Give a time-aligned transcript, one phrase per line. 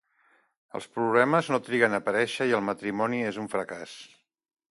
[0.77, 3.97] Els problemes no triguen a aparèixer i el matrimoni és un fracàs.